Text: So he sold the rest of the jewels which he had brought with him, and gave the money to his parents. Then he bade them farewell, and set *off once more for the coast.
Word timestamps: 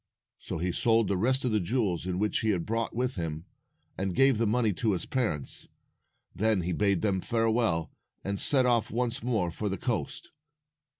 So 0.39 0.57
he 0.57 0.71
sold 0.71 1.07
the 1.07 1.15
rest 1.15 1.45
of 1.45 1.51
the 1.51 1.59
jewels 1.59 2.07
which 2.07 2.39
he 2.39 2.49
had 2.49 2.65
brought 2.65 2.95
with 2.95 3.17
him, 3.17 3.45
and 3.99 4.15
gave 4.15 4.39
the 4.39 4.47
money 4.47 4.73
to 4.73 4.93
his 4.93 5.05
parents. 5.05 5.67
Then 6.35 6.61
he 6.61 6.71
bade 6.71 7.01
them 7.03 7.21
farewell, 7.21 7.91
and 8.23 8.39
set 8.39 8.65
*off 8.65 8.89
once 8.89 9.21
more 9.21 9.51
for 9.51 9.69
the 9.69 9.77
coast. 9.77 10.31